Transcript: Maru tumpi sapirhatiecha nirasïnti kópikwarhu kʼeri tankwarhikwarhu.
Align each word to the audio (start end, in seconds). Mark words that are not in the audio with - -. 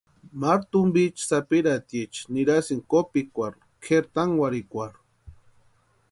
Maru 0.41 0.63
tumpi 0.71 1.03
sapirhatiecha 1.27 2.21
nirasïnti 2.33 2.87
kópikwarhu 2.91 3.59
kʼeri 3.83 4.07
tankwarhikwarhu. 4.13 4.99